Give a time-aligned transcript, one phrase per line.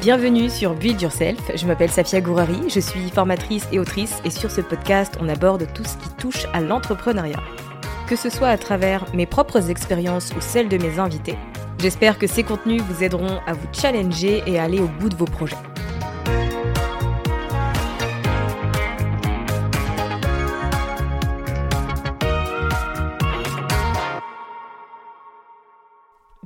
[0.00, 4.50] Bienvenue sur Build Yourself, je m'appelle Safia Gourari, je suis formatrice et autrice et sur
[4.50, 7.38] ce podcast on aborde tout ce qui touche à l'entrepreneuriat.
[8.08, 11.36] Que ce soit à travers mes propres expériences ou celles de mes invités,
[11.78, 15.16] j'espère que ces contenus vous aideront à vous challenger et à aller au bout de
[15.16, 15.56] vos projets.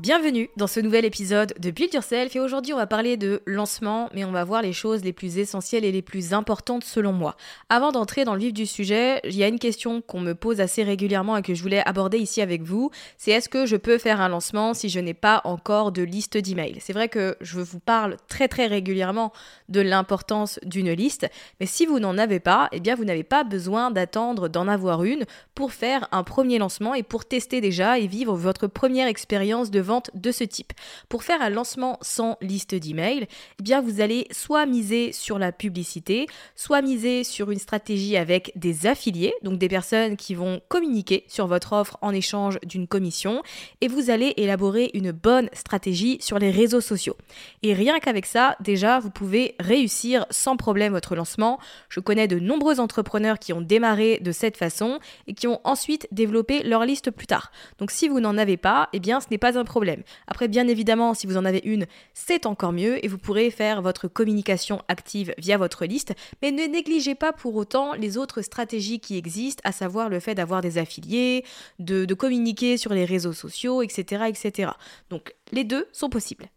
[0.04, 4.10] Bienvenue dans ce nouvel épisode de Build Yourself et aujourd'hui on va parler de lancement
[4.12, 7.38] mais on va voir les choses les plus essentielles et les plus importantes selon moi.
[7.70, 10.60] Avant d'entrer dans le vif du sujet, il y a une question qu'on me pose
[10.60, 13.96] assez régulièrement et que je voulais aborder ici avec vous, c'est est-ce que je peux
[13.96, 16.76] faire un lancement si je n'ai pas encore de liste d'emails?
[16.80, 19.32] C'est vrai que je vous parle très très régulièrement
[19.70, 21.26] de l'importance d'une liste,
[21.60, 25.02] mais si vous n'en avez pas, eh bien vous n'avez pas besoin d'attendre d'en avoir
[25.02, 29.70] une pour faire un premier lancement et pour tester déjà et vivre votre première expérience
[29.70, 30.72] de vente de ce type.
[31.08, 33.26] Pour faire un lancement sans liste d'email,
[33.60, 38.52] eh bien vous allez soit miser sur la publicité, soit miser sur une stratégie avec
[38.56, 43.42] des affiliés, donc des personnes qui vont communiquer sur votre offre en échange d'une commission,
[43.80, 47.16] et vous allez élaborer une bonne stratégie sur les réseaux sociaux.
[47.62, 51.58] Et rien qu'avec ça, déjà, vous pouvez réussir sans problème votre lancement.
[51.88, 56.08] Je connais de nombreux entrepreneurs qui ont démarré de cette façon et qui ont ensuite
[56.12, 57.50] développé leur liste plus tard.
[57.78, 59.83] Donc si vous n'en avez pas, eh bien ce n'est pas un problème.
[60.26, 63.82] Après, bien évidemment, si vous en avez une, c'est encore mieux et vous pourrez faire
[63.82, 69.00] votre communication active via votre liste, mais ne négligez pas pour autant les autres stratégies
[69.00, 71.44] qui existent, à savoir le fait d'avoir des affiliés,
[71.78, 74.72] de, de communiquer sur les réseaux sociaux, etc., etc.
[75.10, 76.48] Donc, les deux sont possibles.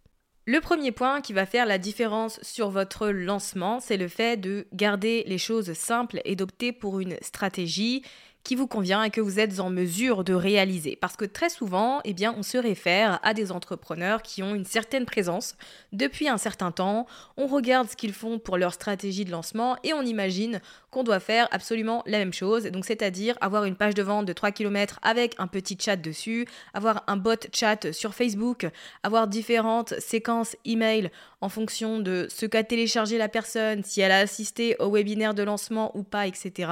[0.50, 4.66] Le premier point qui va faire la différence sur votre lancement, c'est le fait de
[4.74, 8.02] garder les choses simples et d'opter pour une stratégie
[8.48, 10.96] qui vous convient et que vous êtes en mesure de réaliser.
[10.96, 14.64] Parce que très souvent, eh bien, on se réfère à des entrepreneurs qui ont une
[14.64, 15.58] certaine présence
[15.92, 17.08] depuis un certain temps.
[17.36, 21.20] On regarde ce qu'ils font pour leur stratégie de lancement et on imagine qu'on doit
[21.20, 22.64] faire absolument la même chose.
[22.68, 26.48] Donc, c'est-à-dire avoir une page de vente de 3 km avec un petit chat dessus,
[26.74, 28.66] avoir un bot chat sur Facebook,
[29.04, 34.20] avoir différentes séquences email en fonction de ce qu'a téléchargé la personne, si elle a
[34.20, 36.72] assisté au webinaire de lancement ou pas, etc.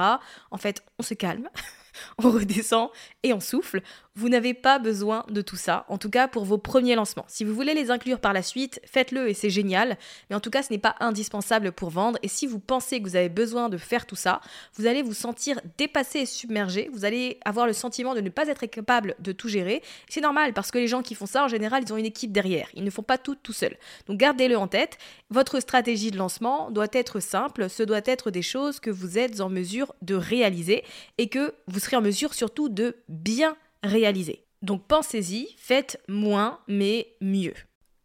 [0.50, 1.50] En fait, on se calme.
[2.18, 2.90] On redescend
[3.22, 3.80] et on souffle.
[4.18, 7.26] Vous n'avez pas besoin de tout ça, en tout cas pour vos premiers lancements.
[7.28, 9.98] Si vous voulez les inclure par la suite, faites-le et c'est génial,
[10.30, 13.06] mais en tout cas ce n'est pas indispensable pour vendre et si vous pensez que
[13.06, 14.40] vous avez besoin de faire tout ça,
[14.76, 18.48] vous allez vous sentir dépassé et submergé, vous allez avoir le sentiment de ne pas
[18.48, 19.82] être capable de tout gérer.
[20.08, 22.32] C'est normal parce que les gens qui font ça en général, ils ont une équipe
[22.32, 23.76] derrière, ils ne font pas tout tout seuls.
[24.06, 24.96] Donc gardez-le en tête,
[25.28, 29.42] votre stratégie de lancement doit être simple, ce doit être des choses que vous êtes
[29.42, 30.84] en mesure de réaliser
[31.18, 34.44] et que vous serez en mesure surtout de bien réaliser.
[34.62, 37.54] Donc pensez-y, faites moins mais mieux.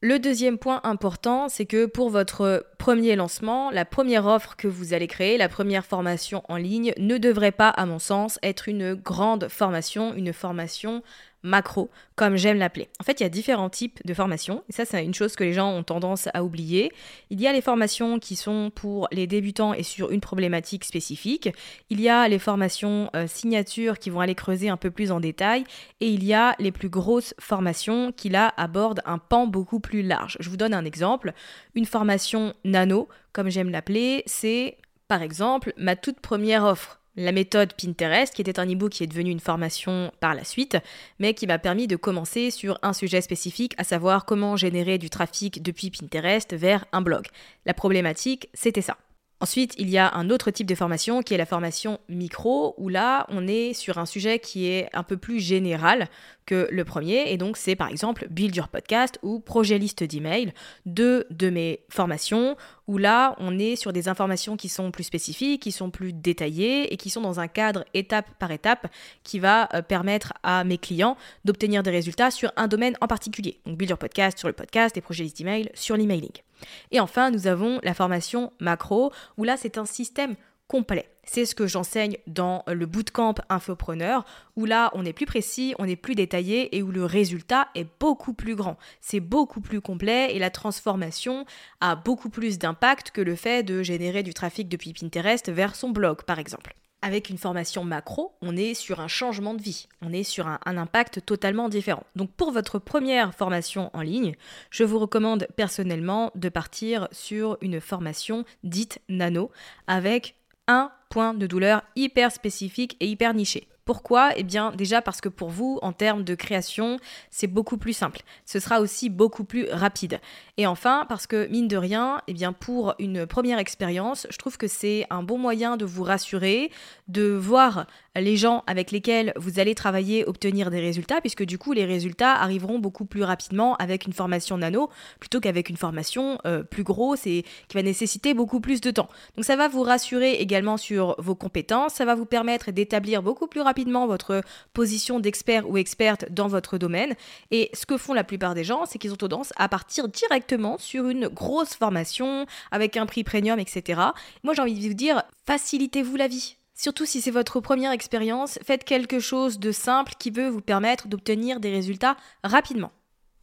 [0.04, 4.96] Le deuxième point important, c'est que pour votre premier lancement, la première offre que vous
[4.96, 8.96] allez créer, la première formation en ligne, ne devrait pas, à mon sens, être une
[8.96, 11.04] grande formation, une formation
[11.44, 12.90] macro, comme j'aime l'appeler.
[13.00, 15.44] En fait, il y a différents types de formations, et ça c'est une chose que
[15.44, 16.92] les gens ont tendance à oublier.
[17.30, 21.50] Il y a les formations qui sont pour les débutants et sur une problématique spécifique,
[21.90, 25.20] il y a les formations euh, signatures qui vont aller creuser un peu plus en
[25.20, 25.64] détail,
[26.00, 30.04] et il y a les plus grosses formations qui là abordent un pan beaucoup plus
[30.04, 30.38] large.
[30.40, 31.34] Je vous donne un exemple,
[31.76, 34.78] une formation nano, comme j'aime l'appeler, c'est
[35.08, 39.08] par exemple ma toute première offre la méthode Pinterest, qui était un e-book qui est
[39.08, 40.78] devenu une formation par la suite,
[41.20, 45.10] mais qui m'a permis de commencer sur un sujet spécifique, à savoir comment générer du
[45.10, 47.28] trafic depuis Pinterest vers un blog.
[47.66, 48.98] La problématique, c'était ça.
[49.42, 52.90] Ensuite, il y a un autre type de formation qui est la formation micro, où
[52.90, 56.10] là, on est sur un sujet qui est un peu plus général
[56.46, 60.54] que le premier, et donc c'est par exemple Build Your Podcast ou Projet Liste d'email,
[60.86, 62.56] deux de mes formations,
[62.86, 66.94] où là, on est sur des informations qui sont plus spécifiques, qui sont plus détaillées
[66.94, 68.92] et qui sont dans un cadre étape par étape
[69.24, 73.60] qui va euh, permettre à mes clients d'obtenir des résultats sur un domaine en particulier.
[73.66, 76.44] Donc Build Your Podcast sur le podcast et Projet Liste d'email sur l'emailing.
[76.92, 80.36] Et enfin, nous avons la formation macro, où là, c'est un système
[80.68, 81.10] complet.
[81.25, 84.25] C'est ce que j'enseigne dans le bootcamp infopreneur,
[84.56, 87.88] où là, on est plus précis, on est plus détaillé et où le résultat est
[88.00, 88.78] beaucoup plus grand.
[89.02, 91.46] C'est beaucoup plus complet et la transformation
[91.81, 95.90] a beaucoup plus d'impact que le fait de générer du trafic depuis Pinterest vers son
[95.90, 96.74] blog, par exemple.
[97.03, 100.59] Avec une formation macro, on est sur un changement de vie, on est sur un,
[100.65, 102.03] impact totalement différent.
[102.15, 104.36] Donc pour votre première formation en ligne,
[104.69, 109.50] je vous recommande personnellement de partir sur une formation dite nano
[109.88, 110.36] avec
[110.68, 113.68] un point de douleur hyper spécifique et hyper niché.
[113.92, 114.32] Pourquoi?
[114.38, 116.96] Eh bien déjà parce que pour vous, en termes de création,
[117.30, 118.22] c'est beaucoup plus simple.
[118.46, 120.22] Ce sera aussi beaucoup plus rapide.
[120.56, 124.58] Et enfin, parce que mine de rien, eh bien pour une première expérience, je trouve
[124.58, 126.72] que c'est un bon moyen de vous rassurer,
[127.10, 127.86] de voir
[128.16, 132.34] les gens avec lesquels vous allez travailler obtenir des résultats, puisque du coup les résultats
[132.34, 134.90] arriveront beaucoup plus rapidement avec une formation nano
[135.20, 139.10] plutôt qu'avec une formation euh, plus grosse et qui va nécessiter beaucoup plus de temps.
[139.36, 143.48] Donc ça va vous rassurer également sur vos compétences, ça va vous permettre d'établir beaucoup
[143.48, 144.42] plus rapidement votre
[144.74, 147.16] position d'expert ou experte dans votre domaine.
[147.51, 150.78] Et ce que font la plupart des gens, c'est qu'ils ont tendance à partir directement
[150.78, 154.01] sur une grosse formation avec un prix premium, etc.
[154.44, 156.57] Moi j'ai envie de vous dire, facilitez-vous la vie.
[156.74, 161.07] Surtout si c'est votre première expérience, faites quelque chose de simple qui veut vous permettre
[161.07, 162.92] d'obtenir des résultats rapidement.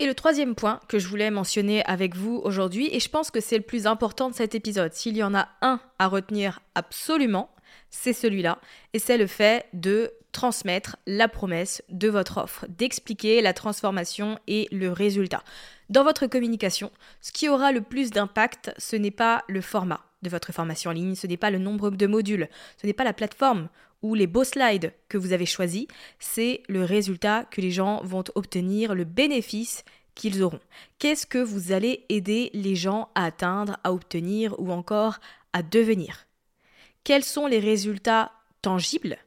[0.01, 3.41] Et le troisième point que je voulais mentionner avec vous aujourd'hui, et je pense que
[3.41, 7.51] c'est le plus important de cet épisode, s'il y en a un à retenir absolument,
[7.91, 8.59] c'est celui-là,
[8.93, 14.69] et c'est le fait de transmettre la promesse de votre offre, d'expliquer la transformation et
[14.71, 15.43] le résultat.
[15.91, 20.31] Dans votre communication, ce qui aura le plus d'impact, ce n'est pas le format, de
[20.31, 22.49] votre formation en ligne, ce n'est pas le nombre de modules,
[22.81, 23.69] ce n'est pas la plateforme
[24.01, 25.89] ou les beaux slides que vous avez choisis,
[26.21, 29.85] c'est le résultat que les gens vont obtenir, le bénéfice
[30.15, 30.61] qu'ils auront.
[31.01, 35.19] Qu'est-ce que vous allez aider les gens à atteindre, à obtenir ou encore
[35.53, 36.29] à devenir?
[37.03, 38.31] Quels sont les résultats
[38.63, 39.19] tangibles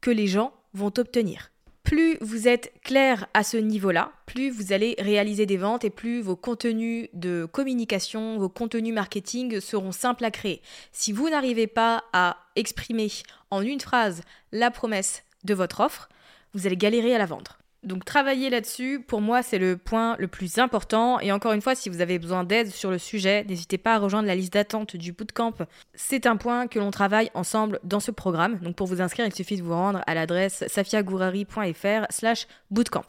[0.00, 1.50] que les gens vont obtenir
[1.90, 6.20] plus vous êtes clair à ce niveau-là, plus vous allez réaliser des ventes et plus
[6.20, 10.62] vos contenus de communication, vos contenus marketing seront simples à créer.
[10.92, 13.10] Si vous n'arrivez pas à exprimer
[13.50, 14.22] en une phrase
[14.52, 16.08] la promesse de votre offre,
[16.54, 17.59] vous allez galérer à la vendre.
[17.82, 21.18] Donc travailler là-dessus, pour moi, c'est le point le plus important.
[21.20, 23.98] Et encore une fois, si vous avez besoin d'aide sur le sujet, n'hésitez pas à
[23.98, 25.54] rejoindre la liste d'attente du bootcamp.
[25.94, 28.58] C'est un point que l'on travaille ensemble dans ce programme.
[28.58, 33.06] Donc pour vous inscrire, il suffit de vous rendre à l'adresse safiagourari.fr slash bootcamp.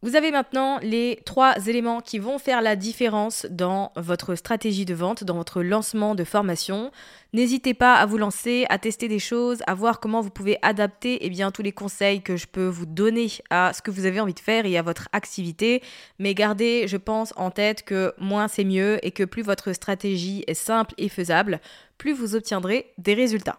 [0.00, 4.94] Vous avez maintenant les trois éléments qui vont faire la différence dans votre stratégie de
[4.94, 6.92] vente, dans votre lancement de formation.
[7.32, 11.18] N'hésitez pas à vous lancer, à tester des choses, à voir comment vous pouvez adapter
[11.22, 14.20] eh bien, tous les conseils que je peux vous donner à ce que vous avez
[14.20, 15.82] envie de faire et à votre activité.
[16.20, 20.44] Mais gardez, je pense, en tête que moins c'est mieux et que plus votre stratégie
[20.46, 21.60] est simple et faisable,
[21.98, 23.58] plus vous obtiendrez des résultats.